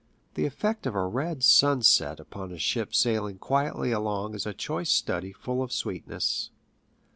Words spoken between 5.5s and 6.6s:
of sweetness.